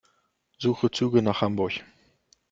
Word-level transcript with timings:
Suche 0.57 0.89
Züge 0.89 1.21
nach 1.21 1.41
Hamburg. 1.41 1.83